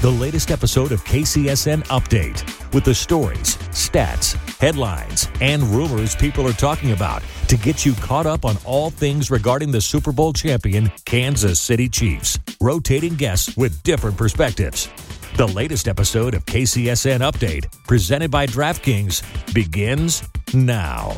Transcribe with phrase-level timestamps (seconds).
[0.00, 6.52] the latest episode of KCSN Update with the stories, stats, headlines, and rumors people are
[6.52, 10.88] talking about to get you caught up on all things regarding the Super Bowl champion
[11.04, 12.38] Kansas City Chiefs.
[12.60, 14.88] Rotating guests with different perspectives.
[15.36, 20.22] The latest episode of KCSN Update, presented by DraftKings, begins
[20.54, 21.16] now.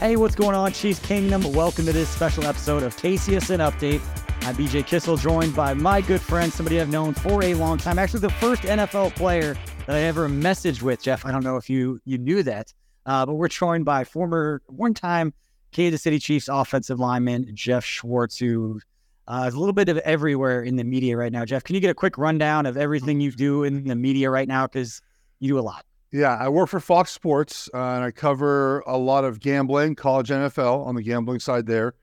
[0.00, 1.52] Hey, what's going on, Chiefs Kingdom?
[1.52, 4.00] Welcome to this special episode of KCSN Update.
[4.44, 7.96] I'm BJ Kissel, joined by my good friend, somebody I've known for a long time.
[7.96, 11.24] Actually, the first NFL player that I ever messaged with, Geoff.
[11.24, 12.74] I don't know if you you knew that,
[13.06, 15.32] uh, but we're joined by former one-time
[15.70, 18.80] Kansas City Chiefs offensive lineman Geoff Schwartz, who
[19.28, 21.44] uh, is a little bit of everywhere in the media right now.
[21.44, 24.48] Geoff, can you get a quick rundown of everything you do in the media right
[24.48, 24.66] now?
[24.66, 25.00] Because
[25.38, 25.86] you do a lot.
[26.10, 30.30] Yeah, I work for Fox Sports uh, and I cover a lot of gambling, college
[30.30, 31.94] NFL on the gambling side there.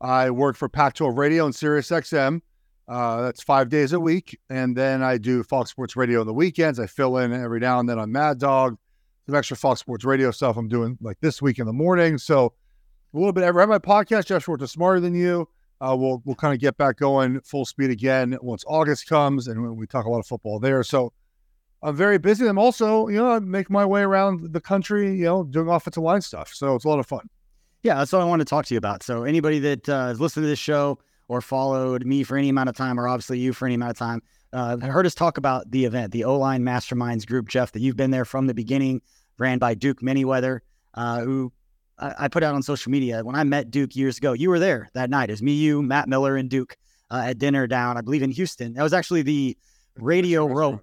[0.00, 2.40] I work for Pac 12 Radio and Sirius XM.
[2.88, 4.38] Uh, that's five days a week.
[4.50, 6.78] And then I do Fox Sports Radio on the weekends.
[6.78, 8.76] I fill in every now and then on Mad Dog.
[9.26, 12.16] Some extra Fox Sports Radio stuff I'm doing like this week in the morning.
[12.16, 12.52] So
[13.12, 15.48] a little bit every I have my podcast, Geoff Schwartz is smarter than you.
[15.80, 19.76] Uh, we'll we'll kind of get back going full speed again once August comes and
[19.76, 20.82] we talk a lot of football there.
[20.84, 21.12] So
[21.82, 22.46] I'm very busy.
[22.46, 26.02] I'm also, you know, I make my way around the country, you know, doing offensive
[26.02, 26.52] line stuff.
[26.54, 27.28] So it's a lot of fun.
[27.86, 29.04] Yeah, that's what I want to talk to you about.
[29.04, 30.98] So anybody that uh, has listened to this show
[31.28, 33.96] or followed me for any amount of time, or obviously you for any amount of
[33.96, 37.78] time, uh, heard us talk about the event, the O Line Masterminds group, Geoff, that
[37.78, 39.02] you've been there from the beginning,
[39.38, 40.58] ran by Duke Manyweather,
[40.94, 41.52] uh, who
[41.96, 43.22] I, I, put out on social media.
[43.22, 45.30] When I met Duke years ago, you were there that night.
[45.30, 46.76] It was me, you, Matt Miller, and Duke
[47.12, 48.72] uh, at dinner down, I believe, in Houston.
[48.72, 49.56] That was actually the
[49.94, 50.80] Radio Row.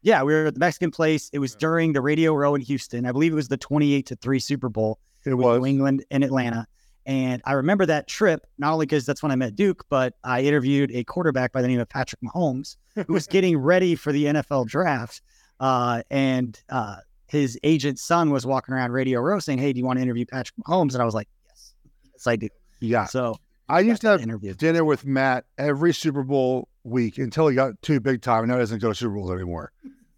[0.00, 1.28] Yeah, we were at the Mexican place.
[1.34, 3.04] It was during the Radio Row in Houston.
[3.04, 4.98] I believe it was the 28 to 3 Super Bowl.
[5.24, 6.66] It was New England and Atlanta.
[7.06, 10.42] And I remember that trip, not only because that's when I met Duke, but I
[10.42, 14.26] interviewed a quarterback by the name of Patrick Mahomes, who was getting ready for the
[14.26, 15.22] NFL draft.
[15.58, 19.86] Uh, and uh, his agent's son was walking around Radio Row saying, Hey, do you
[19.86, 20.92] want to interview Patrick Mahomes?
[20.92, 22.48] And I was like, Yes, yes, I do.
[22.80, 23.06] Yeah.
[23.06, 23.36] So
[23.68, 24.54] I used to have interview.
[24.54, 28.46] dinner with Matt every Super Bowl week until he got too big time.
[28.46, 29.72] Now he doesn't go to Super Bowls anymore.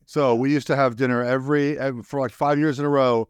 [0.06, 3.28] So we used to have dinner every for like five years in a row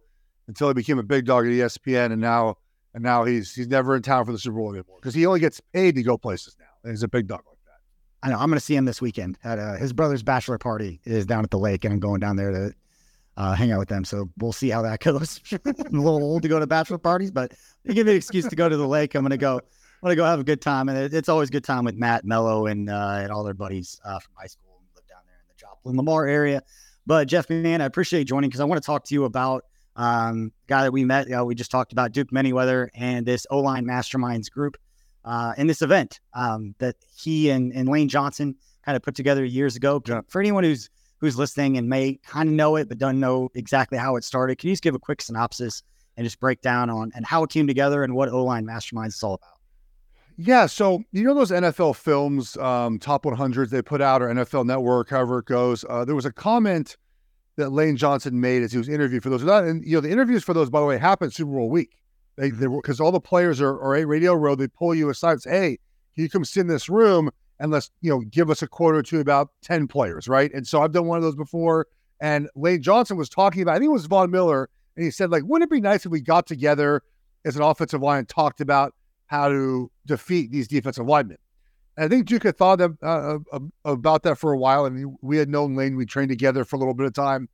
[0.49, 2.57] until he became a big dog at ESPN, and now
[2.95, 5.41] and now he's he's never in town for the Super Bowl anymore because he only
[5.41, 6.67] gets paid to go places now.
[6.85, 8.27] And he's a big dog like that.
[8.27, 8.39] I know.
[8.39, 11.45] I'm going to see him this weekend at uh, his brother's bachelor party is down
[11.45, 12.75] at the lake, and I'm going down there to
[13.37, 14.05] uh, hang out with them.
[14.05, 15.41] So we'll see how that goes.
[15.53, 17.53] I'm a little old to go to bachelor parties, but
[17.85, 19.15] they give me an excuse to go to the lake.
[19.15, 19.57] I'm going to go.
[19.57, 21.85] I'm going to go have a good time, and it, it's always a good time
[21.85, 24.81] with Matt Miller and uh, and all their buddies uh, from high school.
[24.81, 26.63] And live down there in the Joplin Lamar area.
[27.07, 29.65] But Geoff, man, I appreciate you joining because I want to talk to you about
[29.97, 31.27] um, guy that we met.
[31.27, 34.77] You know, we just talked about Duke Manyweather and this O line masterminds group
[35.25, 39.45] uh, in this event um, that he and, and Lane Johnson kind of put together
[39.45, 40.03] years ago.
[40.29, 43.97] For anyone who's who's listening and may kind of know it but don't know exactly
[43.99, 45.83] how it started, can you just give a quick synopsis
[46.17, 49.09] and just break down on and how it came together and what O line masterminds
[49.09, 49.59] is all about?
[50.39, 54.65] Yeah, so you know those NFL films, um, top 100s they put out or NFL
[54.65, 55.85] Network, however it goes.
[55.89, 56.97] Uh, there was a comment
[57.57, 59.43] that Lane Johnson made as he was interviewed for those.
[59.43, 61.99] And you know, the interviews for those, by the way, happened Super Bowl week.
[62.37, 64.55] They because all the players are, are at Radio Row.
[64.55, 65.79] They pull you aside and say, "Hey,
[66.15, 69.03] you come sit in this room and let's you know give us a quote or
[69.03, 71.87] two about ten players, right?" And so I've done one of those before.
[72.21, 75.31] And Lane Johnson was talking about, I think it was Von Miller, and he said,
[75.31, 77.03] like, wouldn't it be nice if we got together
[77.45, 78.95] as an offensive line and talked about
[79.27, 81.39] how to defeat these defensive linemen?
[81.99, 83.39] I think Duke had thought of, uh,
[83.85, 85.97] about that for a while, and we had known Lane.
[85.97, 87.49] We trained together for a little bit of time,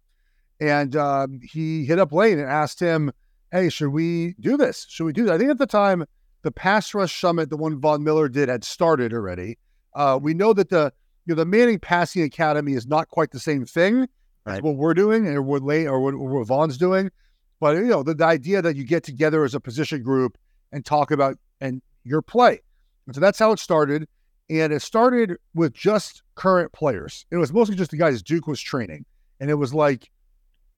[0.60, 3.10] and um, he hit up Lane and asked him,
[3.50, 4.86] "Hey, should we do this?
[4.88, 6.04] Should we do that?" I think at the time
[6.42, 9.58] the pass rush summit, the one Von Miller did, had started already.
[9.94, 10.92] Uh, we know that the
[11.26, 14.06] you know the Manning Passing Academy is not quite the same thing
[14.46, 14.58] right.
[14.58, 17.10] as what we're doing or what Lane or what, what Von's doing,
[17.58, 20.38] but you know the, the idea that you get together as a position group
[20.70, 22.60] and talk about and your play,
[23.06, 24.06] and so that's how it started.
[24.50, 27.26] And it started with just current players.
[27.30, 29.04] It was mostly just the guys Duke was training.
[29.40, 30.10] And it was like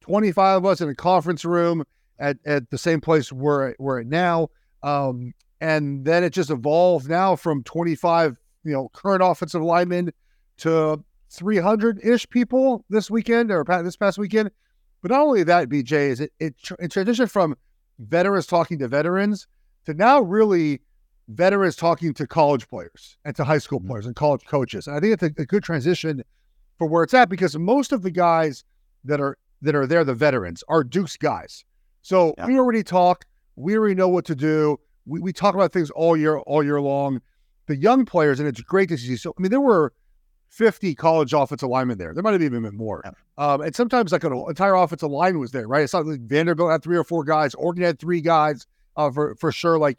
[0.01, 1.85] 25 of us in a conference room
[2.19, 4.49] at, at the same place we're, we're at now.
[4.83, 10.13] Um, and then it just evolved now from 25, you know, current offensive linemen
[10.59, 14.51] to 300 ish people this weekend or this past weekend.
[15.03, 17.57] But not only that, BJ, is it, it, it transitioned from
[17.99, 19.47] veterans talking to veterans
[19.87, 20.81] to now really
[21.31, 23.89] veterans talking to college players and to high school mm-hmm.
[23.89, 24.87] players and college coaches.
[24.87, 26.23] And I think it's a, a, good transition
[26.79, 28.65] for where it's at because most of the guys
[29.05, 31.65] that are that are there, the veterans, are Duke's guys.
[32.03, 32.47] So yeah.
[32.47, 34.79] we already talk, we already know what to do.
[35.07, 37.21] We, we talk about things all year, all year long.
[37.67, 39.17] The young players, and it's great to see.
[39.17, 39.93] So I mean, there were
[40.49, 42.13] 50 college offensive linemen there.
[42.13, 43.03] There might have even been more.
[43.05, 43.13] Yeah.
[43.39, 45.83] Um, and sometimes like an entire offensive line was there, right?
[45.83, 48.67] It's not like Vanderbilt had three or four guys, Oregon had three guys
[48.97, 49.79] uh, for for sure.
[49.79, 49.99] Like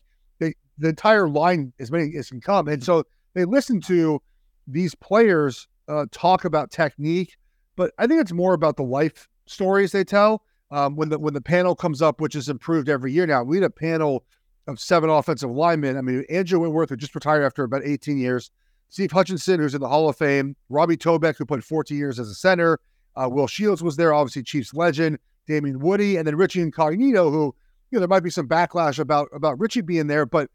[0.78, 2.68] the entire line as many as can come.
[2.68, 3.04] And so
[3.34, 4.22] they listen to
[4.68, 7.38] these players uh, talk about technique,
[7.76, 10.44] but I think it's more about the life stories they tell.
[10.72, 13.58] Um, when the when the panel comes up, which is improved every year now, we
[13.58, 14.24] had a panel
[14.68, 15.98] of seven offensive linemen.
[15.98, 18.52] I mean, Andrew Whitworth, who just retired after about 18 years,
[18.88, 22.30] Steve Hutchinson, who's in the Hall of Fame, Robbie Tobeck, who played 14 years as
[22.30, 22.80] a center,
[23.16, 27.56] uh, Will Shields was there, obviously Chiefs legend, Damien Woody, and then Richie Incognito, who
[27.90, 30.50] you know there might be some backlash about about Richie being there, but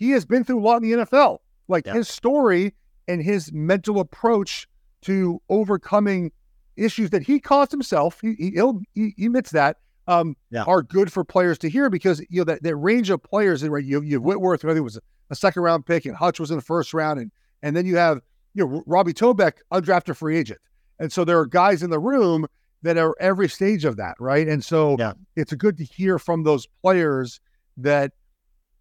[0.00, 1.38] he has been through a lot in the NFL.
[1.68, 1.92] Like yeah.
[1.92, 2.74] his story
[3.06, 4.66] and his mental approach
[5.02, 6.32] to overcoming
[6.76, 9.76] issues that he caused himself, he, he, he admits that,
[10.08, 10.64] um, yeah.
[10.64, 13.62] are good for players to hear because you know that, that range of players.
[13.66, 14.98] Right, you you have Whitworth, who I think was
[15.28, 17.30] a second round pick, and Hutch was in the first round, and
[17.62, 18.20] and then you have
[18.54, 20.58] you know Robbie Tobeck, undrafted free agent,
[20.98, 22.46] and so there are guys in the room
[22.82, 24.48] that are every stage of that, right?
[24.48, 25.12] And so yeah.
[25.36, 27.40] it's good to hear from those players
[27.76, 28.12] that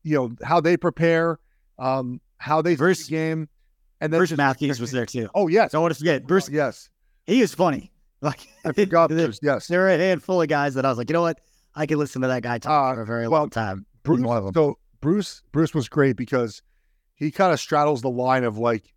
[0.03, 1.39] you know how they prepare,
[1.77, 3.49] um, how they Bruce the game,
[4.01, 5.29] and then Bruce Matthews was there too.
[5.35, 6.49] Oh yes, don't want to forget Bruce.
[6.49, 6.89] yes,
[7.25, 7.91] he is funny.
[8.21, 9.39] Like I forgot Bruce.
[9.41, 11.39] Yes, there were a handful of guys that I was like, you know what,
[11.75, 13.85] I could listen to that guy talk uh, for a very well, long time.
[14.03, 16.61] Bruce, so Bruce, Bruce was great because
[17.15, 18.93] he kind of straddles the line of like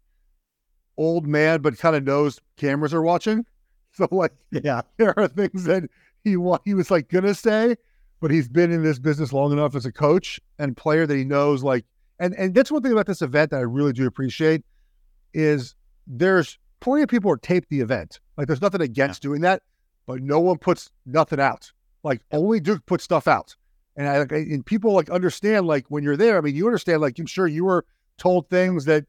[0.96, 3.44] old man, but kind of knows cameras are watching.
[3.94, 5.82] So like, yeah, there are things that
[6.24, 6.30] he
[6.64, 7.76] he was like gonna say,
[8.22, 11.24] but he's been in this business long enough as a coach and player that he
[11.24, 11.84] knows like
[12.20, 14.62] and and that's one thing about this event that I really do appreciate
[15.34, 15.74] is
[16.06, 18.20] there's plenty of people who tape the event.
[18.36, 19.28] Like there's nothing against yeah.
[19.28, 19.62] doing that,
[20.06, 21.72] but no one puts nothing out.
[22.04, 23.56] Like only Duke puts stuff out.
[23.96, 27.18] And I and people like understand like when you're there, I mean you understand like
[27.18, 27.84] I'm sure you were
[28.18, 29.04] told things that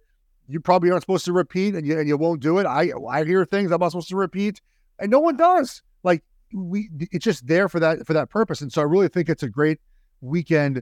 [0.47, 2.65] you probably aren't supposed to repeat and you and you won't do it.
[2.65, 4.59] I I hear things I'm not supposed to repeat
[4.97, 5.83] and no one does.
[6.53, 8.61] We it's just there for that for that purpose.
[8.61, 9.79] And so I really think it's a great
[10.21, 10.81] weekend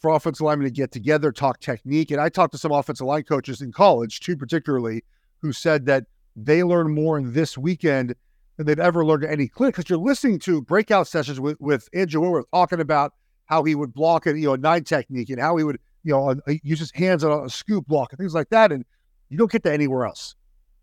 [0.00, 2.10] for offensive linemen to get together, talk technique.
[2.10, 5.04] And I talked to some offensive line coaches in college too, particularly,
[5.42, 6.04] who said that
[6.36, 8.14] they learn more in this weekend
[8.56, 11.88] than they've ever learned at any clinic because you're listening to breakout sessions with with
[11.94, 13.14] Andrew Whitworth talking about
[13.46, 16.30] how he would block a you know nine technique and how he would you know
[16.30, 18.84] uh, use his hands on a scoop block and things like that, and
[19.28, 20.34] you don't get that anywhere else.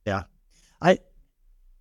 [0.06, 0.24] Yeah,
[0.82, 1.00] I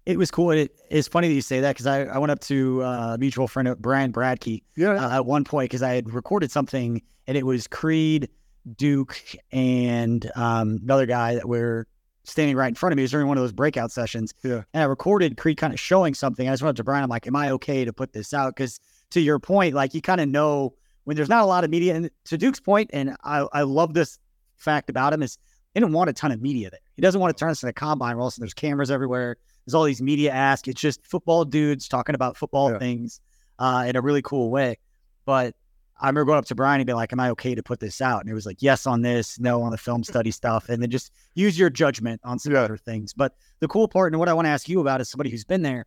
[0.07, 0.53] it was cool.
[0.53, 3.19] It, it's funny that you say that because I, I went up to uh, a
[3.19, 4.93] mutual friend, Brian Bradkey, yeah.
[4.93, 8.31] Uh, at one point because I had recorded something and it was Creed,
[8.77, 9.21] Duke,
[9.51, 11.89] and um, another guy that were
[12.23, 13.03] standing right in front of me.
[13.03, 14.33] It was during one of those breakout sessions.
[14.43, 14.63] Yeah.
[14.73, 16.49] And I recorded Creed kind of showing something.
[16.49, 17.03] I just went up to Brian.
[17.03, 18.55] I'm like, am I okay to put this out?
[18.55, 21.71] Because to your point, like you kind of know when there's not a lot of
[21.71, 21.95] media.
[21.95, 24.19] And to Duke's point, and I, I love this
[24.57, 25.37] fact about him is
[25.75, 26.81] they didn't want a ton of media there.
[26.97, 28.17] He doesn't want to turn us into a combine.
[28.17, 29.37] Also, there's cameras everywhere.
[29.65, 30.67] There's all these media ask.
[30.67, 32.79] It's just football dudes talking about football yeah.
[32.79, 33.21] things
[33.59, 34.79] uh, in a really cool way.
[35.27, 35.55] But
[36.01, 38.01] I remember going up to Brian and being like, "Am I okay to put this
[38.01, 40.83] out?" And it was like, "Yes on this, no on the film study stuff," and
[40.83, 42.61] then just use your judgment on some yeah.
[42.61, 43.13] other things.
[43.13, 45.45] But the cool part and what I want to ask you about is somebody who's
[45.45, 45.85] been there.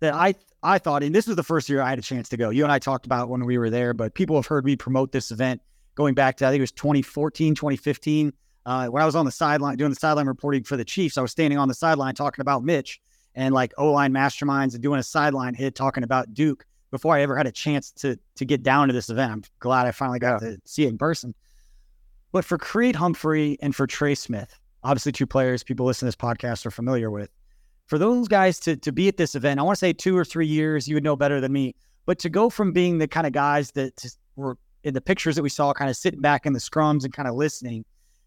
[0.00, 2.36] That I I thought, and this was the first year I had a chance to
[2.36, 2.50] go.
[2.50, 5.12] You and I talked about when we were there, but people have heard me promote
[5.12, 5.60] this event
[5.94, 8.32] going back to I think it was 2014, 2015
[8.66, 11.22] uh, when I was on the sideline doing the sideline reporting for the Chiefs, I
[11.22, 13.00] was standing on the sideline talking about Mitch
[13.34, 17.22] and like O line masterminds and doing a sideline hit talking about Duke before I
[17.22, 19.32] ever had a chance to to get down to this event.
[19.32, 21.34] I'm glad I finally got to see it in person.
[22.32, 26.22] But for Creed Humphrey and for Trey Smith, obviously two players people listening to this
[26.22, 27.30] podcast are familiar with.
[27.86, 30.24] For those guys to to be at this event, I want to say two or
[30.24, 31.74] three years, you would know better than me,
[32.06, 34.04] but to go from being the kind of guys that
[34.36, 37.12] were in the pictures that we saw, kind of sitting back in the scrums and
[37.12, 37.84] kind of listening,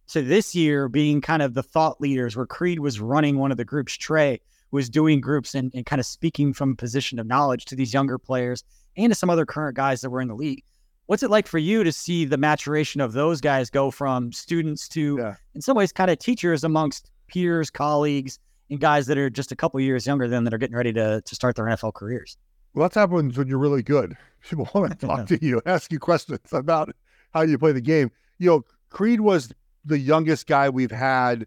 [0.08, 3.58] to this year being kind of the thought leaders, where Creed was running one of
[3.58, 4.40] the groups, Trey
[4.72, 7.94] was doing groups and, and kind of speaking from a position of knowledge to these
[7.94, 8.64] younger players
[8.98, 10.64] and to some other current guys that were in the league.
[11.06, 14.88] What's it like for you to see the maturation of those guys go from students
[14.90, 15.36] to, yeah.
[15.54, 19.56] in some ways, kind of teachers amongst peers, colleagues, and guys that are just a
[19.56, 22.38] couple years younger than that are getting ready to, to start their NFL careers?
[22.74, 24.18] Well, that's happens when you're really good.
[24.50, 26.96] People want to talk to you, ask you questions about
[27.34, 28.10] how you play the game.
[28.40, 29.52] You know, Creed was
[29.86, 31.46] the youngest guy we've had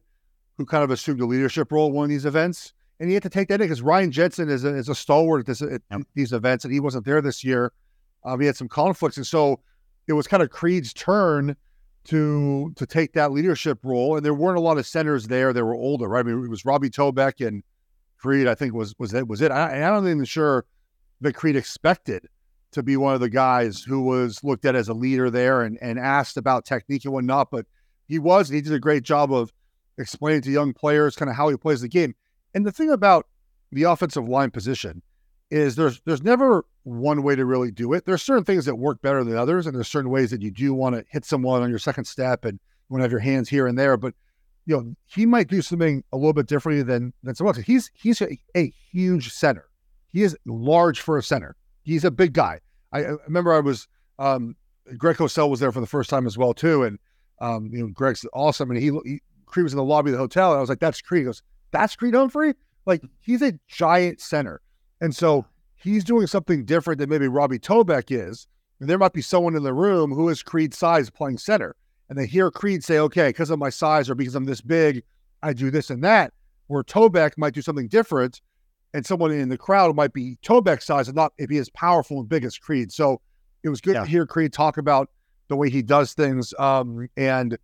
[0.59, 2.73] who kind of assumed a leadership role at one of these events.
[2.99, 5.41] And he had to take that in because Ryan Jensen is a, is a stalwart
[5.41, 6.03] at, this, at yep.
[6.15, 7.73] these events, and he wasn't there this year.
[8.25, 9.61] Um, he had some conflicts, and so
[10.09, 11.57] it was kind of Creed's turn
[12.05, 14.17] to to take that leadership role.
[14.17, 16.21] And there weren't a lot of centers there; they were older, right?
[16.21, 17.63] I mean, it was Robbie Tobeck and
[18.17, 18.47] Creed.
[18.47, 19.53] I think was was that was it.
[19.53, 20.65] I, I'm not even sure
[21.21, 22.27] that Creed expected
[22.73, 25.79] to be one of the guys who was looked at as a leader there and
[25.83, 27.51] and asked about technique and whatnot.
[27.51, 27.67] But
[28.07, 29.53] he was, and he did a great job of
[29.99, 32.15] explaining to young players kind of how he plays the game.
[32.55, 33.27] And the thing about
[33.73, 35.03] the offensive line position
[35.51, 38.05] is there's there's never one way to really do it.
[38.05, 40.75] There's certain things that work better than others, and there's certain ways that you do
[40.75, 43.49] want to hit someone on your second step and you want to have your hands
[43.49, 43.97] here and there.
[43.97, 44.15] But
[44.67, 47.65] you know, he might do something a little bit differently than than someone else.
[47.65, 49.67] He's he's a, a huge center.
[50.09, 51.57] He is large for a center.
[51.83, 52.61] He's a big guy.
[52.93, 53.87] I, I remember I was
[54.19, 54.57] um,
[54.97, 56.99] Greg Cosell was there for the first time as well too, and
[57.41, 60.19] um, you know Greg's awesome, and he, he Creed was in the lobby of the
[60.19, 62.55] hotel, and I was like, "That's Creed." He goes, that's Creed Humphrey.
[62.85, 64.61] Like he's a giant center.
[65.01, 68.47] And so he's doing something different than maybe Robbie Tobeck is.
[68.81, 71.75] And there might be someone in the room who is Creed's size playing center.
[72.09, 75.03] And they hear Creed say, okay, because of my size or because I'm this big,
[75.43, 76.33] I do this and that.
[76.69, 78.41] Where Tobeck might do something different.
[78.95, 82.21] And someone in the crowd might be Tobeck's size and not if he is powerful
[82.21, 82.93] and big as Creed.
[82.93, 83.21] So
[83.63, 84.05] it was good yeah.
[84.05, 85.11] to hear Creed talk about
[85.49, 86.53] the way he does things.
[86.59, 87.59] Um, and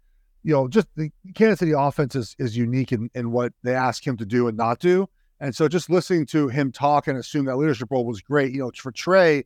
[0.44, 4.04] you know, just the Kansas City offense is, is unique in, in what they ask
[4.04, 5.08] him to do and not do.
[5.40, 8.52] And so just listening to him talk and assume that leadership role was great.
[8.52, 9.44] You know, for Trey,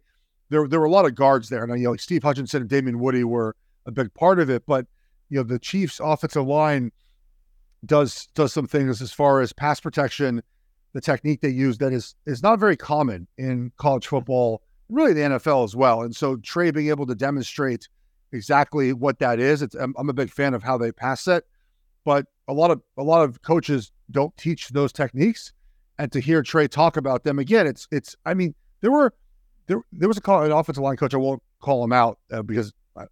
[0.49, 1.65] there, there were a lot of guards there.
[1.65, 4.65] And, you know, like Steve Hutchinson and Damien Woody were a big part of it.
[4.67, 4.87] But,
[5.29, 6.93] you know, the Chiefs offensive line
[7.85, 10.43] does does some things as far as pass protection,
[10.93, 15.21] the technique they use that is is not very common in college football, really the
[15.21, 16.03] NFL as well.
[16.03, 17.89] And so Trey being able to demonstrate
[18.37, 19.63] exactly what that is.
[19.63, 21.45] It's, I'm, I'm a big fan of how they pass it,
[22.05, 25.53] but a lot of a lot of coaches don't teach those techniques.
[25.99, 28.15] And to hear Trey talk about them again, it's it's.
[28.25, 29.15] I mean, there were
[29.67, 31.15] there there was a call, an offensive line coach.
[31.15, 33.07] I won't call him out uh, because uh,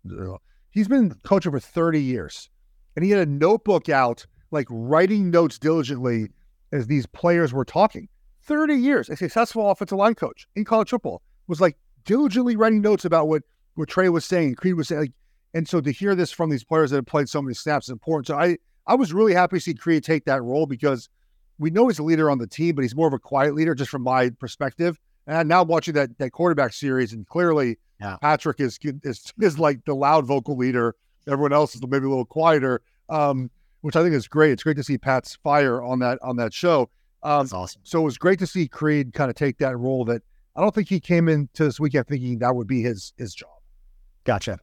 [0.71, 2.51] he's been coaching for 30 years,
[2.95, 6.29] and he had a notebook out, like writing notes diligently
[6.73, 8.09] as these players were talking.
[8.43, 13.05] 30 years, a successful offensive line coach in college football was like diligently writing notes
[13.05, 13.43] about what
[13.75, 15.13] what Trey was saying, Creed was saying, like,
[15.55, 17.91] and so to hear this from these players that have played so many snaps is
[17.91, 18.27] important.
[18.27, 21.09] So I I was really happy to see Creed take that role because
[21.59, 23.75] we know he's a leader on the team, but he's more of a quiet leader,
[23.75, 24.99] just from my perspective.
[25.27, 28.17] And now watching that that quarterback series, and clearly yeah.
[28.21, 30.95] Patrick is, is is like the loud vocal leader.
[31.27, 33.51] Everyone else is maybe a little quieter, um,
[33.81, 34.53] which I think is great.
[34.53, 36.91] It's great to see Pat's fire on that on that show.
[37.23, 37.81] Um, That's awesome.
[37.85, 40.05] So it was great to see Creed kind of take that role.
[40.05, 40.23] That
[40.57, 43.49] I don't think he came into this weekend thinking that would be his his job.
[44.25, 44.59] Gotcha.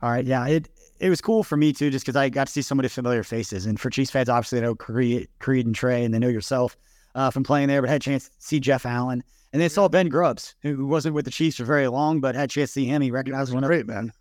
[0.00, 0.24] All right.
[0.24, 0.46] Yeah.
[0.46, 0.68] It
[0.98, 3.24] it was cool for me too, just because I got to see so many familiar
[3.24, 3.66] faces.
[3.66, 6.76] And for Chiefs fans, obviously, they know Creed, Creed and Trey, and they know yourself
[7.16, 9.24] uh, from playing there, but had a chance to see Jeff Allen.
[9.52, 12.44] And they saw Ben Grubbs, who wasn't with the Chiefs for very long, but had
[12.44, 13.02] a chance to see him.
[13.02, 14.12] He recognized one great, man.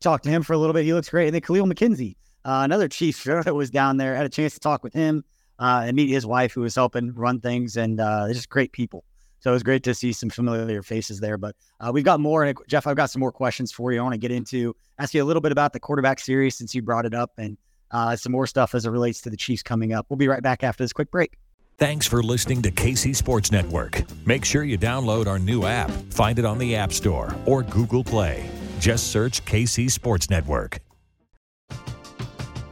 [0.00, 0.84] Talked to him for a little bit.
[0.84, 1.26] He looks great.
[1.26, 2.14] And then Kahlil McKenzie,
[2.44, 5.24] uh, another Chiefs that was down there, had a chance to talk with him
[5.58, 7.76] uh, and meet his wife, who was helping run things.
[7.76, 9.04] And uh, they're just great people.
[9.40, 11.38] So it was great to see some familiar faces there.
[11.38, 12.52] But uh, we've got more.
[12.68, 14.00] Geoff, I've got some more questions for you.
[14.00, 16.74] I want to get into, ask you a little bit about the quarterback series since
[16.74, 17.56] you brought it up and
[17.90, 20.06] uh, some more stuff as it relates to the Chiefs coming up.
[20.08, 21.38] We'll be right back after this quick break.
[21.78, 24.02] Thanks for listening to KC Sports Network.
[24.26, 25.90] Make sure you download our new app.
[26.12, 28.50] Find it on the App Store or Google Play.
[28.80, 30.80] Just search KC Sports Network.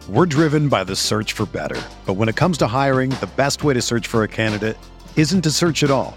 [0.09, 1.81] We're driven by the search for better.
[2.05, 4.77] But when it comes to hiring, the best way to search for a candidate
[5.17, 6.17] isn't to search at all.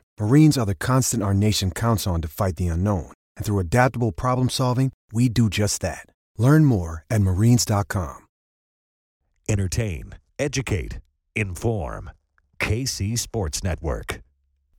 [0.21, 3.11] Marines are the constant our nation counts on to fight the unknown.
[3.35, 6.05] And through adaptable problem solving, we do just that.
[6.37, 8.27] Learn more at marines.com.
[9.49, 10.99] Entertain, educate,
[11.35, 12.11] inform.
[12.59, 14.21] KC Sports Network.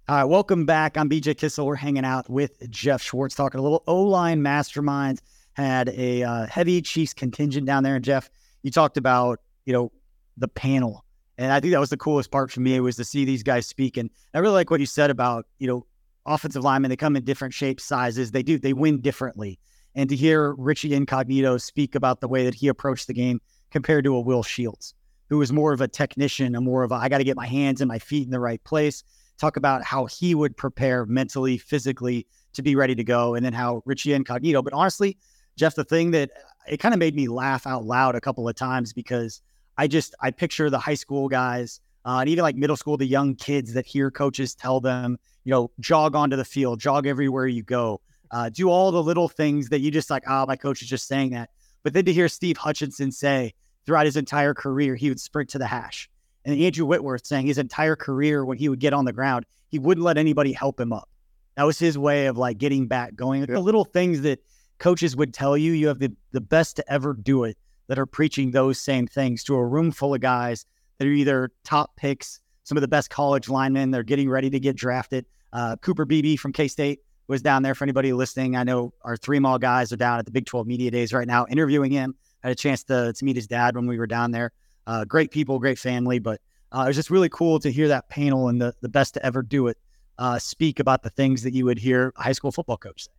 [0.09, 0.97] All right, welcome back.
[0.97, 1.67] I'm BJ Kissel.
[1.67, 5.23] We're hanging out with Geoff Schwartz, talking a little O line masterminds.
[5.55, 8.31] Had a uh, heavy Chiefs contingent down there, and Geoff,
[8.63, 9.91] you talked about you know
[10.37, 11.05] the panel,
[11.39, 13.67] and I think that was the coolest part for me was to see these guys
[13.67, 13.97] speak.
[13.97, 15.87] And I really like what you said about you know
[16.27, 16.91] offensive linemen.
[16.91, 18.31] They come in different shapes, sizes.
[18.31, 19.59] They do they win differently,
[19.95, 24.05] and to hear Richie Incognito speak about the way that he approached the game compared
[24.05, 24.95] to a Will Shields,
[25.29, 27.47] who was more of a technician, and more of a I got to get my
[27.47, 29.03] hands and my feet in the right place.
[29.39, 33.53] Talk about how he would prepare mentally, physically to be ready to go, and then
[33.53, 34.63] how Richie Incognito.
[34.63, 35.17] But honestly,
[35.57, 36.31] Geoff, the thing that
[36.69, 39.41] it kind of made me laugh out loud a couple of times because
[39.79, 43.07] I just I picture the high school guys uh, and even like middle school, the
[43.07, 47.47] young kids that hear coaches tell them, you know, jog onto the field, jog everywhere
[47.47, 48.01] you go,
[48.31, 50.25] uh, do all the little things that you just like.
[50.27, 51.51] Oh, my coach is just saying that.
[51.83, 53.55] But then to hear Steve Hutchinson say,
[53.87, 56.09] throughout his entire career, he would sprint to the hash.
[56.45, 59.79] And Andrew Whitworth saying his entire career, when he would get on the ground, he
[59.79, 61.09] wouldn't let anybody help him up.
[61.57, 63.41] That was his way of like getting back going.
[63.41, 63.55] Yeah.
[63.55, 64.41] The little things that
[64.79, 67.57] coaches would tell you, you have the, the best to ever do it
[67.93, 70.65] that are preaching those same things to a room full of guys
[70.97, 74.59] that are either top picks, some of the best college linemen, they're getting ready to
[74.59, 75.27] get drafted.
[75.53, 78.57] Uh, Cooper Beebe from K State was down there for anybody listening.
[78.57, 81.27] I know our three mall guys are down at the Big 12 Media Days right
[81.27, 84.07] now interviewing him I had a chance to, to meet his dad when we were
[84.07, 84.53] down there.
[84.87, 86.41] Uh, great people, great family, but
[86.73, 89.25] uh, it was just really cool to hear that panel and the, the best to
[89.25, 89.77] ever do it
[90.19, 93.13] uh, speak about the things that you would hear a high school football coach say.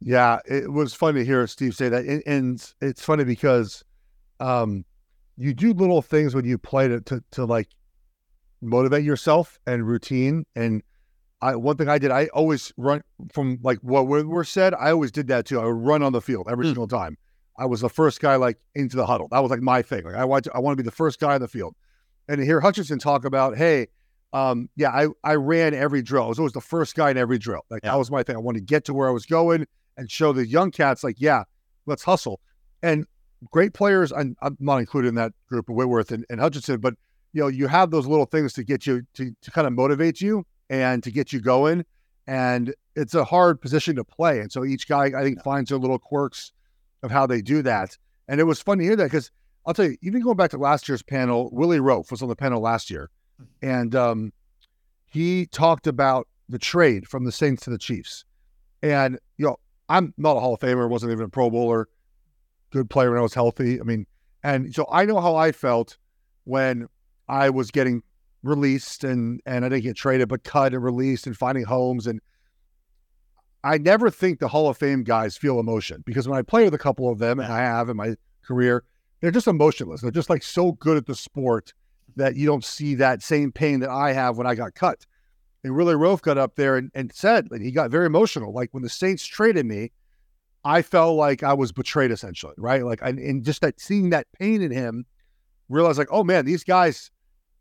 [0.00, 2.04] Yeah, it was fun to hear Steve say that.
[2.04, 3.82] And, and it's funny because
[4.40, 4.84] um,
[5.36, 7.68] you do little things when you play to, to, to like
[8.62, 10.44] motivate yourself and routine.
[10.54, 10.82] And
[11.40, 14.74] I, one thing I did, I always run from like what we're said.
[14.74, 15.60] I always did that too.
[15.60, 16.68] I would run on the field every mm.
[16.68, 17.16] single time.
[17.58, 19.28] I was the first guy like into the huddle.
[19.30, 20.04] That was like my thing.
[20.04, 21.74] Like I want to, I want to be the first guy in the field.
[22.28, 23.86] And to hear Hutchinson talk about, hey,
[24.32, 26.24] um, yeah, I, I ran every drill.
[26.24, 27.64] I was always the first guy in every drill.
[27.70, 27.92] Like yeah.
[27.92, 28.36] that was my thing.
[28.36, 31.16] I wanted to get to where I was going and show the young cats, like,
[31.18, 31.44] yeah,
[31.86, 32.40] let's hustle.
[32.82, 33.06] And
[33.50, 36.94] great players, I'm, I'm not included in that group of Whitworth and, and Hutchinson, but
[37.32, 40.20] you know, you have those little things to get you to, to kind of motivate
[40.20, 41.84] you and to get you going.
[42.26, 44.40] And it's a hard position to play.
[44.40, 46.52] And so each guy, I think, finds their little quirks
[47.02, 47.96] of how they do that.
[48.26, 49.30] And it was fun to hear that because
[49.66, 52.36] I'll tell you, even going back to last year's panel, Willie Roaf was on the
[52.36, 53.10] panel last year,
[53.60, 54.32] and um,
[55.06, 58.24] he talked about the trade from the Saints to the Chiefs.
[58.82, 59.56] And you know,
[59.88, 61.88] I'm not a Hall of Famer, wasn't even a Pro Bowler,
[62.76, 63.80] good player when I was healthy.
[63.80, 64.06] I mean,
[64.42, 65.96] and so I know how I felt
[66.44, 66.88] when
[67.28, 68.02] I was getting
[68.42, 72.20] released and and I didn't get traded, but cut and released and finding homes and
[73.66, 76.74] I never think the Hall of Fame guys feel emotion because when I play with
[76.74, 78.84] a couple of them, and I have in my career,
[79.20, 80.02] they're just emotionless.
[80.02, 81.72] They're just like so good at the sport
[82.14, 85.04] that you don't see that same pain that I have when I got cut.
[85.64, 88.52] And Willie Roaf got up there and, and said, and he got very emotional.
[88.52, 89.90] Like when the Saints traded me,
[90.66, 92.84] I felt like I was betrayed essentially, right?
[92.84, 95.06] Like, and, and just that seeing that pain in him,
[95.68, 97.12] realized like, oh man, these guys,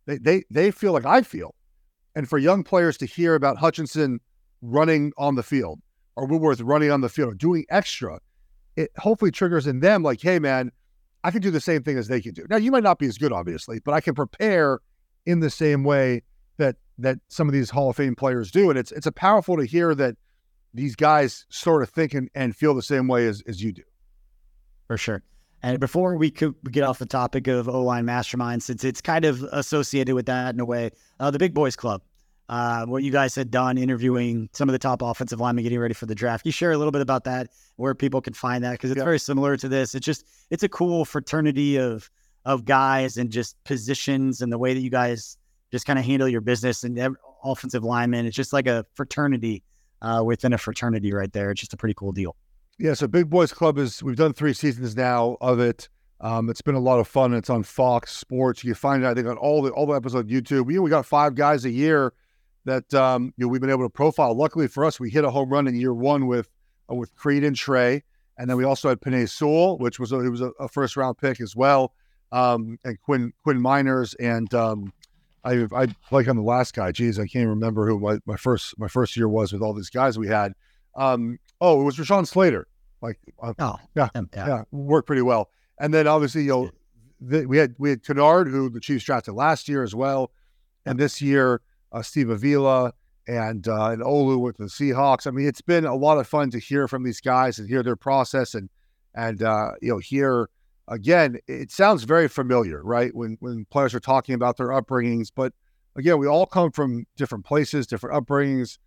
[0.07, 1.53] they they they feel like I feel.
[2.15, 4.19] And for young players to hear about Hutchinson
[4.63, 5.81] running on the field,
[6.15, 8.19] or Whitworth running on the field or doing extra,
[8.75, 10.71] it hopefully triggers in them like, hey, man,
[11.23, 12.47] I can do the same thing as they can do.
[12.49, 14.79] Now, you might not be as good, obviously, but I can prepare
[15.27, 16.23] in the same way
[16.57, 18.71] that that some of these Hall of Fame players do.
[18.71, 20.15] And it's it's a powerful to hear that
[20.75, 23.83] these guys sort of think and, and feel the same way as, as you do.
[24.88, 25.23] For sure.
[25.63, 29.25] And before we could get off the topic of O line mastermind, since it's kind
[29.25, 32.03] of associated with that in a way, uh, the Big Boys Club,
[32.49, 35.95] uh, what you guys had done interviewing some of the top offensive linemen getting ready
[35.95, 36.43] for the draft.
[36.43, 38.73] Can you share a little bit about that, where people can find that?
[38.73, 39.03] Because it's yeah.
[39.05, 39.95] very similar to this.
[39.95, 42.11] It's just, it's a cool fraternity of,
[42.43, 45.38] of guys and just positions and the way that you guys
[45.71, 48.27] just kind of handle your business and offensive linemen.
[48.27, 49.63] It's just like a fraternity
[50.05, 51.51] uh, within a fraternity right there.
[51.51, 52.35] It's just a pretty cool deal.
[52.77, 55.89] Yeah, so Big Boys Club is we've done three seasons now of it.
[56.21, 57.33] Um, it's been a lot of fun.
[57.33, 58.63] It's on Fox Sports.
[58.63, 60.65] You can find it, I think, on all the all the episodes on YouTube.
[60.65, 62.13] We we got five guys a year
[62.65, 64.35] that um, you know we've been able to profile.
[64.35, 66.49] Luckily for us, we hit a home run in year one with
[66.91, 68.03] uh, with Creed and Trey,
[68.37, 70.95] and then we also had Penei Sewell, which was a, it was a, a, first
[70.95, 71.93] round pick as well,
[72.31, 74.93] um, and Quinn Quinn Meinerz, and um,
[75.45, 76.91] I I like on the last guy.
[76.91, 79.89] Geez, I can't remember who my, my first my first year was with all these
[79.89, 80.53] guys we had.
[80.95, 82.67] Um, oh, it was Rashawn Slater.
[83.01, 85.49] Like, uh, oh, yeah, yeah, yeah, worked pretty well.
[85.79, 86.71] And then obviously, you know,
[87.21, 90.31] the, we had we had Kinnard, who the Chiefs drafted last year as well,
[90.86, 92.93] and this year uh, Steve Avila
[93.27, 95.27] and uh, and Olu with the Seahawks.
[95.27, 97.84] I mean, it's been a lot of fun to hear from these guys and hear
[97.84, 98.69] their process and
[99.13, 100.49] and uh, you know hear
[100.87, 101.37] again.
[101.47, 103.13] It sounds very familiar, right?
[103.15, 105.53] When when players are talking about their upbringings, but
[105.95, 108.77] again, we all come from different places, different upbringings,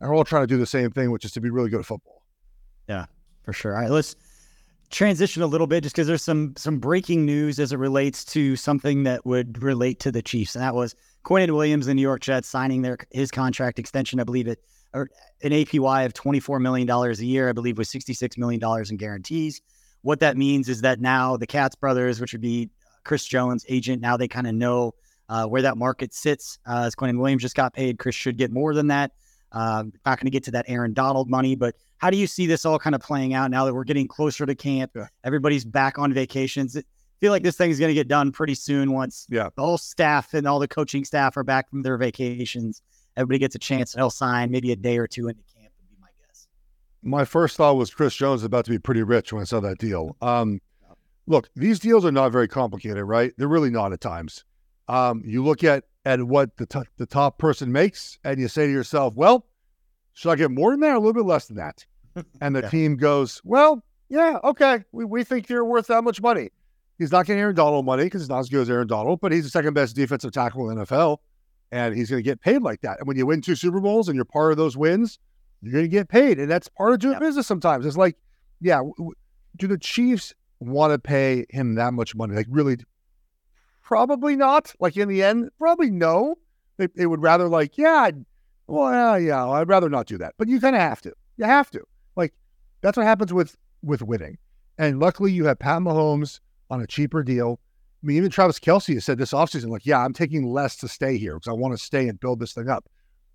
[0.00, 1.80] and we're all trying to do the same thing, which is to be really good
[1.80, 2.22] at football.
[2.88, 3.06] Yeah,
[3.44, 3.74] for sure.
[3.74, 4.16] All right, let's
[4.90, 8.56] transition a little bit just because there's some some breaking news as it relates to
[8.56, 12.20] something that would relate to the Chiefs, and that was Quinnen Williams, the New York
[12.20, 14.20] Jets, signing their his contract extension.
[14.20, 14.60] I believe it
[14.94, 15.08] or
[15.42, 17.48] an APY of twenty four million dollars a year.
[17.48, 19.60] I believe with sixty six million dollars in guarantees.
[20.02, 22.70] What that means is that now the Katz brothers, which would be
[23.04, 24.94] Chris Jones' agent, now they kind of know
[25.28, 26.58] uh, where that market sits.
[26.66, 29.12] Uh, as Quinnen Williams just got paid, Chris should get more than that.
[29.52, 32.46] Uh, not going to get to that Aaron Donald money, but how do you see
[32.46, 34.90] this all kind of playing out now that we're getting closer to camp?
[34.94, 35.06] Yeah.
[35.24, 36.76] Everybody's back on vacations.
[36.76, 36.82] I
[37.20, 39.50] feel like this thing is going to get done pretty soon once yeah.
[39.54, 42.82] the whole staff and all the coaching staff are back from their vacations.
[43.16, 43.92] Everybody gets a chance.
[43.92, 46.48] They'll sign maybe a day or two into camp would be my guess.
[47.02, 49.60] My first thought was Chris Jones is about to be pretty rich when I saw
[49.60, 50.16] that deal.
[50.22, 50.60] Um,
[51.26, 53.32] look, these deals are not very complicated, right?
[53.36, 54.44] They're really not at times.
[54.88, 58.66] Um, you look at at what the, t- the top person makes, and you say
[58.66, 59.46] to yourself, well,
[60.14, 61.84] should I get more than that or a little bit less than that?
[62.42, 62.68] And the yeah.
[62.68, 64.84] team goes, well, yeah, okay.
[64.92, 66.50] We, we think you're worth that much money.
[66.98, 69.32] He's not getting Aaron Donald money because he's not as good as Aaron Donald, but
[69.32, 71.18] he's the second best defensive tackle in the NFL.
[71.70, 72.98] And he's going to get paid like that.
[72.98, 75.18] And when you win two Super Bowls and you're part of those wins,
[75.62, 76.38] you're going to get paid.
[76.38, 77.86] And that's part of doing business sometimes.
[77.86, 78.16] It's like,
[78.60, 79.12] yeah, w-
[79.56, 82.34] do the Chiefs want to pay him that much money?
[82.34, 82.78] Like, really?
[83.82, 84.74] Probably not.
[84.80, 86.36] Like, in the end, probably no.
[86.78, 88.10] They, they would rather, like, yeah,
[88.66, 90.34] well, yeah, I'd rather not do that.
[90.38, 91.12] But you kind of have to.
[91.36, 91.82] You have to.
[92.16, 92.32] Like
[92.80, 94.38] that's what happens with with winning.
[94.78, 97.60] And luckily, you have Pat Mahomes on a cheaper deal.
[98.02, 100.88] I mean, even Travis Kelce has said this offseason, like, yeah, I'm taking less to
[100.88, 102.84] stay here because I want to stay and build this thing up.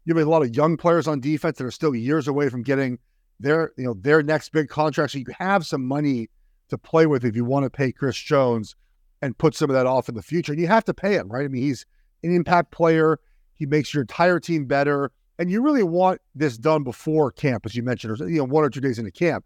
[0.08, 2.64] You have a lot of young players on defense that are still years away from
[2.64, 2.98] getting
[3.40, 5.12] their, you know, their next big contract.
[5.12, 6.30] So you have some money
[6.70, 8.76] to play with if you want to pay Chris Jones
[9.22, 10.54] and put some of that off in the future.
[10.54, 11.46] And you have to pay him, right?
[11.46, 11.86] I mean, he's
[12.24, 13.20] an impact player.
[13.56, 17.76] He makes your entire team better and you really want this done before camp, as
[17.76, 19.46] you mentioned, or you know, one or two days into camp,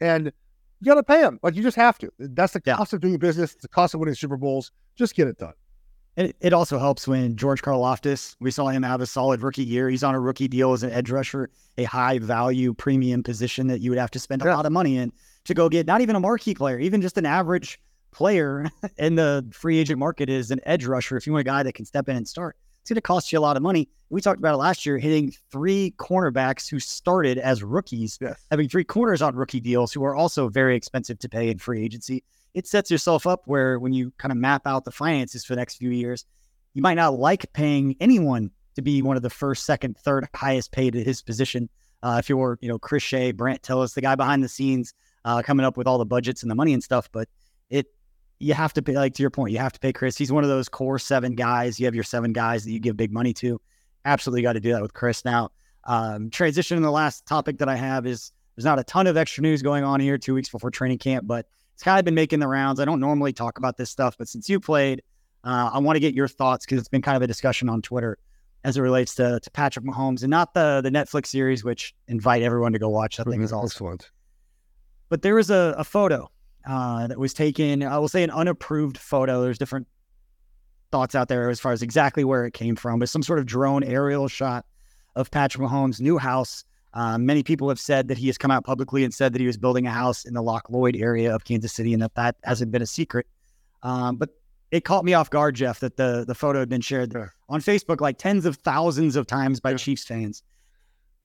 [0.00, 0.26] and
[0.80, 1.38] you got to pay him.
[1.42, 2.10] Like you just have to.
[2.18, 2.96] That's the cost yeah.
[2.96, 3.54] of doing business.
[3.54, 4.72] It's the cost of winning Super Bowls.
[4.96, 5.54] Just get it done.
[6.20, 9.88] It, it also helps when George Karlaftis, we saw him have a solid rookie year.
[9.88, 13.80] He's on a rookie deal as an edge rusher, a high value premium position that
[13.80, 16.14] you would have to spend a lot of money in to go get not even
[16.16, 17.80] a marquee player, even just an average
[18.10, 21.16] player in the free agent market is an edge rusher.
[21.16, 23.32] If you want a guy that can step in and start, it's going to cost
[23.32, 23.88] you a lot of money.
[24.10, 28.44] We talked about it last year, hitting three cornerbacks who started as rookies, yes.
[28.50, 31.82] having three corners on rookie deals who are also very expensive to pay in free
[31.82, 32.22] agency.
[32.54, 35.60] It sets yourself up where when you kind of map out the finances for the
[35.60, 36.24] next few years,
[36.74, 40.72] you might not like paying anyone to be one of the first, second, third highest
[40.72, 41.68] paid at his position.
[42.02, 45.42] Uh, if you're, you know, Chris Shea, Brandt Tilis, the guy behind the scenes, uh,
[45.42, 47.28] coming up with all the budgets and the money and stuff, but
[47.68, 47.86] it
[48.38, 50.16] you have to pay, like to your point, you have to pay Chris.
[50.16, 51.78] He's one of those core seven guys.
[51.78, 53.60] You have your seven guys that you give big money to.
[54.06, 55.26] Absolutely got to do that with Chris.
[55.26, 55.50] Now,
[55.84, 59.18] um, transition in the last topic that I have is there's not a ton of
[59.18, 61.46] extra news going on here two weeks before training camp, but
[61.80, 62.78] it's kind of been making the rounds.
[62.78, 65.00] I don't normally talk about this stuff, but since you played,
[65.44, 67.80] uh, I want to get your thoughts because it's been kind of a discussion on
[67.80, 68.18] Twitter
[68.64, 72.42] as it relates to, to Patrick Mahomes and not the the Netflix series, which invite
[72.42, 73.16] everyone to go watch.
[73.16, 73.64] That thing is awesome.
[73.64, 74.10] Excellent.
[75.08, 76.30] But there was a, a photo
[76.68, 77.82] uh, that was taken.
[77.82, 79.40] I will say an unapproved photo.
[79.40, 79.88] There's different
[80.92, 83.46] thoughts out there as far as exactly where it came from, but some sort of
[83.46, 84.66] drone aerial shot
[85.16, 86.62] of Patrick Mahomes' new house
[86.94, 89.46] Um, many people have said that he has come out publicly and said that he
[89.46, 92.36] was building a house in the Loch Lloyd area of Kansas City, and that that
[92.44, 93.26] hasn't been a secret.
[93.82, 94.30] Um, but
[94.72, 97.26] it caught me off guard, Geoff, that the the photo had been shared Yeah.
[97.48, 99.76] on Facebook like tens of thousands of times by Yeah.
[99.76, 100.42] Chiefs fans,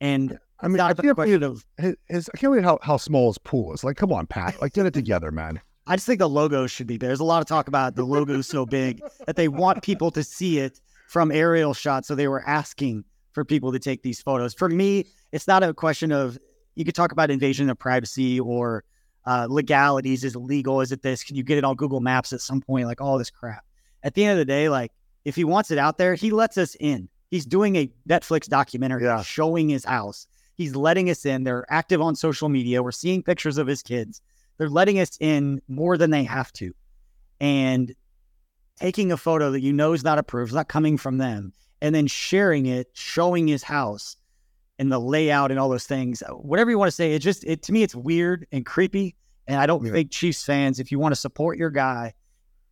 [0.02, 3.28] and I mean, I can't believe of his, his, I can't believe how, how small
[3.28, 3.84] his pool is.
[3.84, 4.62] Like, come on, Pat.
[4.62, 5.60] Like, get it together, man.
[5.88, 7.10] I just think the logo should be there.
[7.10, 10.24] There's a lot of talk about the logo so big that they want people to
[10.24, 12.08] see it from aerial shots.
[12.08, 13.04] So they were asking
[13.36, 14.54] for people to take these photos.
[14.56, 16.40] For me, it's not a question of
[16.74, 18.84] you could talk about invasion of privacy or
[19.26, 20.24] uh, legalities.
[20.24, 20.82] Is it legal?
[20.82, 21.24] Is it this?
[21.24, 22.88] Can you get it on Google Maps at some point?
[22.88, 23.64] Like all this crap.
[24.02, 24.92] At the end of the day, like
[25.24, 27.10] if he wants it out there, he lets us in.
[27.30, 29.22] He's doing a Netflix documentary Yeah.
[29.22, 30.26] showing his house.
[30.56, 31.44] He's letting us in.
[31.44, 32.82] They're active on social media.
[32.82, 34.22] We're seeing pictures of his kids
[34.58, 36.74] they're letting us in more than they have to.
[37.40, 37.94] And
[38.80, 41.54] taking a photo that you know is not approved, is not coming from them,
[41.86, 44.18] and then sharing it, showing his house
[44.80, 47.62] and the layout and all those things, whatever you want to say, it just, it
[47.62, 49.16] to me, it's weird and creepy.
[49.48, 49.92] And I don't Yeah.
[49.92, 52.16] think Chiefs fans, if you want to support your guy,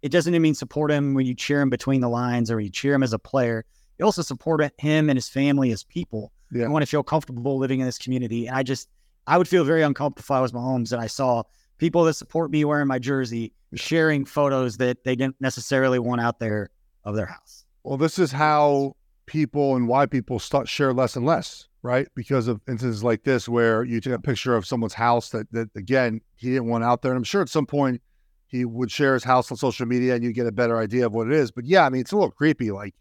[0.01, 2.95] it doesn't mean support him when you cheer him between the lines or you cheer
[2.95, 3.65] him as a player.
[3.99, 6.31] You also support him and his family as people.
[6.51, 6.63] Yeah.
[6.63, 8.47] You want to feel comfortable living in this community.
[8.47, 8.89] And I just,
[9.27, 11.43] I would feel very uncomfortable if I was Mahomes and I saw
[11.77, 16.39] people that support me wearing my jersey sharing photos that they didn't necessarily want out
[16.39, 16.71] there
[17.03, 17.63] of their house.
[17.83, 22.07] Well, this is how people and why people start share less and less, right?
[22.15, 25.69] Because of instances like this where you take a picture of someone's house that that
[25.75, 27.11] again he didn't want out there.
[27.11, 28.01] And I'm sure at some point
[28.47, 31.13] he would share his house on social media and you get a better idea of
[31.13, 31.51] what it is.
[31.51, 32.95] But yeah, I mean it's a little creepy, like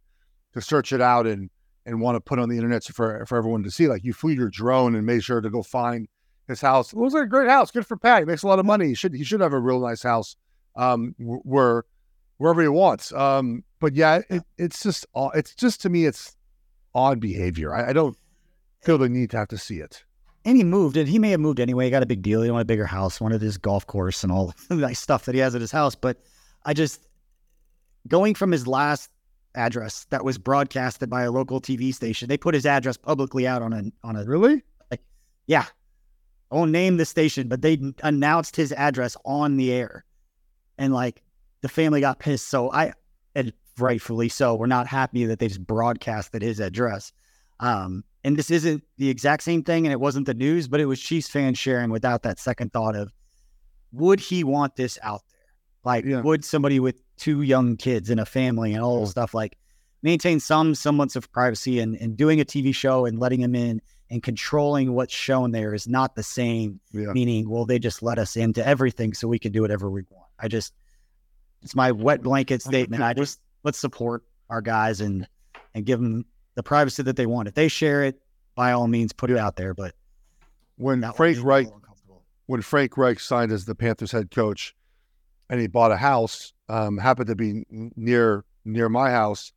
[0.54, 1.50] to search it out and
[1.85, 3.88] and want to put on the internet for for everyone to see.
[3.88, 6.08] Like you flew your drone and made sure to go find
[6.48, 6.92] his house.
[6.92, 7.70] It looks like a great house.
[7.70, 8.20] Good for Pat.
[8.20, 8.88] He makes a lot of money.
[8.88, 10.37] He should he should have a real nice house
[10.74, 11.85] um wh- where
[12.42, 13.12] wherever he wants.
[13.12, 16.37] Um, but yeah, it, it's just it's just to me it's
[16.95, 17.75] odd behavior.
[17.75, 18.16] I, I don't
[18.81, 20.05] feel the need to have to see it.
[20.45, 21.87] And he moved, and he may have moved anyway.
[21.87, 22.42] He got a big deal.
[22.42, 25.35] He wanted a bigger house, wanted his golf course and all the nice stuff that
[25.35, 25.97] he has at his house.
[25.97, 26.18] But
[26.64, 27.07] I just
[28.07, 29.11] going from his last
[29.57, 32.29] address that was broadcasted by a local TV station.
[32.29, 34.62] They put his address publicly out on a on a Really?
[34.92, 35.03] Like
[35.49, 35.66] yeah.
[36.53, 40.05] I won't name the station, but they announced his address on the air,
[40.79, 41.23] and like
[41.62, 42.49] the family got pissed.
[42.49, 42.92] So I,
[43.35, 47.12] and rightfully so, we're not happy that they just broadcasted his address.
[47.61, 50.87] Um, and this isn't the exact same thing, and it wasn't the news, but it
[50.87, 53.12] was Chiefs fans sharing without that second thought of,
[53.92, 55.38] would he want this out there?
[55.85, 56.20] Like, Yeah.
[56.20, 59.56] would somebody with two young kids and a family and all this stuff like
[60.02, 63.80] maintain some semblance of privacy and, and doing a TV show and letting them in
[64.11, 66.80] and controlling what's shown there is not the same.
[66.92, 67.12] Yeah.
[67.12, 70.28] Meaning, well, they just let us into everything so we can do whatever we want.
[70.38, 70.72] I just,
[71.62, 73.02] it's my wet blanket statement.
[73.02, 75.27] I just let's support our guys and
[75.75, 77.48] and give them the privacy that they want.
[77.48, 78.20] If they share it,
[78.55, 79.75] by all means, put it out there.
[79.75, 79.94] But
[80.77, 81.68] When Frank one made me a Reich
[82.46, 84.75] when Frank Reich signed as the Panthers head coach,
[85.48, 89.53] and he bought a house, um, happened to be near near my house.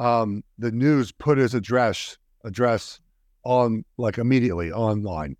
[0.00, 3.00] Um, the news put his address address
[3.44, 5.36] on like immediately online,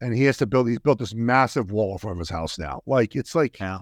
[0.00, 0.68] and he has to build.
[0.68, 2.82] He's built this massive wall in front of his house now.
[2.86, 3.80] Like it's like Yeah.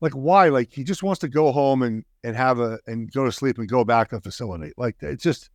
[0.00, 0.48] Like why?
[0.48, 3.58] Like he just wants to go home and and have a and go to sleep
[3.58, 4.72] and go back to the facility.
[4.76, 5.50] Like it's just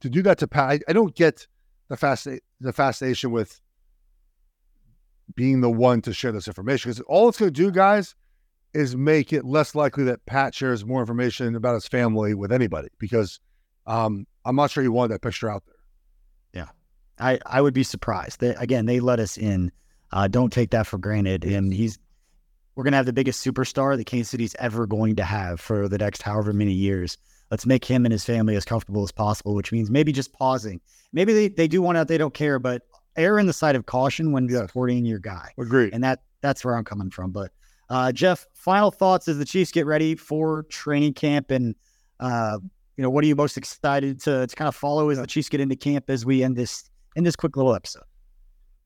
[0.00, 0.70] to do that to Pat.
[0.70, 1.46] I, I don't get
[1.88, 2.28] the fast
[2.60, 3.60] the fascination with
[5.34, 8.14] being the one to share this information because all it's going to do, guys,
[8.74, 12.88] is make it less likely that Pat shares more information about his family with anybody
[12.98, 13.38] because
[13.86, 15.74] um, I'm not sure he wanted that picture out there.
[16.62, 16.70] Yeah
[17.20, 18.40] i, I would be surprised.
[18.40, 19.70] that again, they let us in.
[20.12, 21.44] Uh, don't take that for granted.
[21.44, 21.98] And he's,
[22.80, 25.86] we're going to have the biggest superstar that Kansas City's ever going to have for
[25.86, 27.18] the next however many years.
[27.50, 30.80] Let's make him and his family as comfortable as possible, which means maybe just pausing.
[31.12, 32.80] Maybe they, they do want out, they don't care, but
[33.18, 35.52] err in the side of caution when supporting your guy.
[35.58, 35.92] Agreed.
[35.92, 37.32] And that that's where I'm coming from.
[37.32, 37.50] But
[37.90, 41.74] uh, Geoff, final thoughts as the Chiefs get ready for training camp and
[42.18, 42.56] uh,
[42.96, 45.50] you know, what are you most excited to, to kind of follow as the Chiefs
[45.50, 48.04] get into camp as we end this in this quick little episode?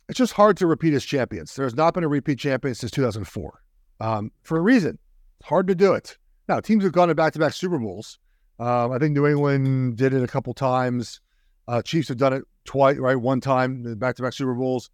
[0.09, 1.55] it's just hard to repeat as champions.
[1.55, 3.64] There's not been a repeat champion since 2004
[4.01, 4.99] um, for a reason.
[5.41, 6.17] It's hard to do it.
[6.49, 8.19] Now, teams have gone to back to back Super Bowls.
[8.59, 11.21] Um, I think New England did it a couple times.
[11.67, 13.17] Uh, Chiefs have done it twice, right?
[13.17, 14.91] One time, back to back Super Bowls.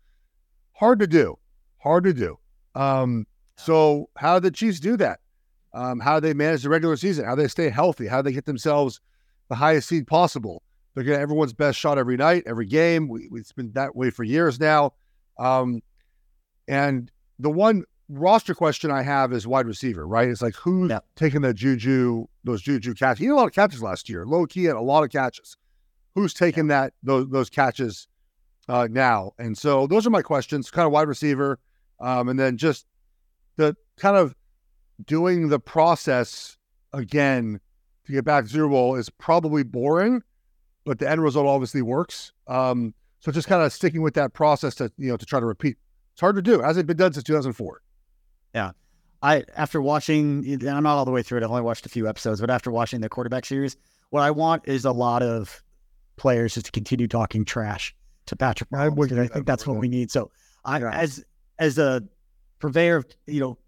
[0.73, 1.39] Hard to do.
[1.79, 2.39] Hard to do.
[2.75, 5.21] Um, so, how did the Chiefs do that?
[5.73, 7.25] Um, how do they manage the regular season?
[7.25, 8.07] How do they stay healthy?
[8.07, 9.01] How do they get themselves
[9.49, 10.63] the highest seed possible?
[10.95, 13.09] They're getting everyone's best shot every night, every game.
[13.09, 14.95] We, it's been that way for years now.
[15.39, 15.83] Um,
[16.67, 20.29] and the one roster question I have is wide receiver, right?
[20.29, 21.01] It's like who's Yeah.
[21.17, 23.19] taking that juju, those juju catches?
[23.21, 24.27] He had a lot of catches last year.
[24.27, 25.57] Low key had a lot of catches.
[26.15, 28.09] Who's taking that those those catches
[28.69, 29.33] uh, now.
[29.39, 31.59] And so those are my questions, kind of wide receiver.
[32.01, 32.87] Um, and then just
[33.57, 34.35] the kind of
[35.05, 36.57] doing the process
[36.93, 37.61] again
[38.07, 40.23] to get back to Super Bowl is probably boring,
[40.85, 42.33] but the end result obviously works.
[42.49, 45.47] Um, so just kind of sticking with that process to you know to try to
[45.47, 45.77] repeat.
[46.13, 46.61] It's hard to do.
[46.61, 47.81] Hasn't been done since 2004.
[48.55, 48.73] Yeah.
[49.23, 52.09] I after watching I'm not all the way through it, I've only watched a few
[52.09, 53.77] episodes, but after watching the quarterback series,
[54.11, 55.63] what I want is a lot of
[56.17, 57.95] players just to continue talking trash
[58.27, 58.97] to Patrick Mahomes.
[58.97, 60.11] would because do I think that's what we need.
[60.11, 60.31] So
[60.65, 60.91] I Yeah.
[60.93, 61.25] as
[61.59, 62.03] as a
[62.61, 63.59] purveyor of you know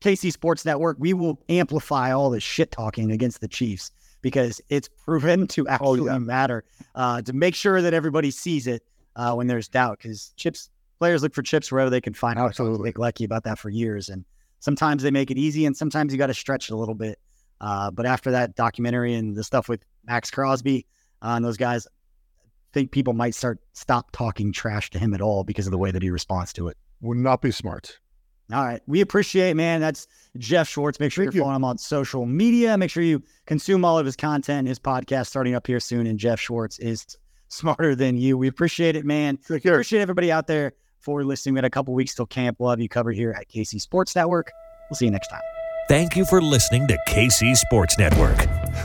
[0.00, 3.90] KC Sports Network, we will amplify all the shit talking against the Chiefs
[4.22, 6.18] because it's proven to actually yeah.
[6.18, 6.64] matter.
[6.94, 8.82] Uh, to make sure that everybody sees it
[9.14, 12.38] uh, when there's doubt, because chips players look for chips wherever they can find.
[12.38, 12.46] them.
[12.46, 12.92] Absolutely.
[12.96, 14.24] Leckie about that for years, and
[14.60, 17.18] sometimes they make it easy, and sometimes you got to stretch it a little bit.
[17.60, 20.86] Uh, but after that documentary and the stuff with Maxx Crosby
[21.22, 25.20] uh, and those guys, I think people might start stop talking trash to him at
[25.20, 26.76] all because of the way that he responds to it.
[27.00, 27.98] Would not be smart.
[28.52, 28.80] All right.
[28.86, 29.80] We appreciate, man.
[29.80, 30.06] That's
[30.38, 31.00] Geoff Schwartz.
[31.00, 31.44] Make sure Thank you're you.
[31.44, 32.78] following him on social media.
[32.78, 36.06] Make sure you consume all of his content, his podcast starting up here soon.
[36.06, 37.04] And Geoff Schwartz is
[37.48, 38.38] smarter than you.
[38.38, 39.38] We appreciate it, man.
[39.50, 40.74] Appreciate everybody out there
[41.06, 41.54] for listening.
[41.54, 42.56] We got a couple weeks till camp.
[42.58, 44.52] We'll have you covered here at KC Sports Network.
[44.90, 45.40] We'll see you next time.
[45.88, 48.36] Thank you for listening to KC Sports Network.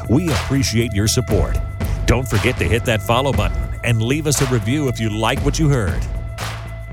[0.07, 1.57] We appreciate your support.
[2.05, 5.39] Don't forget to hit that follow button and leave us a review if you like
[5.39, 6.05] what you heard.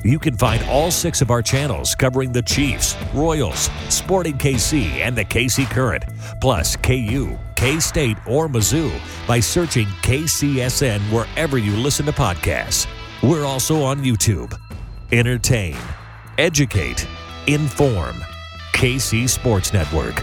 [0.02, 5.14] You can find all six of our channels covering the Chiefs, Royals, Sporting KC, and
[5.14, 6.04] the KC Current,
[6.40, 8.90] plus KU, K State, or Mizzou
[9.26, 12.86] by searching KCSN wherever you listen to podcasts.
[13.22, 14.58] We're also on YouTube.
[15.10, 15.74] Entertain,
[16.36, 17.06] educate,
[17.46, 18.16] inform.
[18.74, 20.22] KC Sports Network.